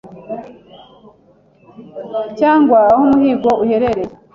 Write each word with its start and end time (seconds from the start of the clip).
cyangwa 2.39 2.75
aho 2.87 2.99
umuhigo 3.05 3.49
uherereye 3.63 4.13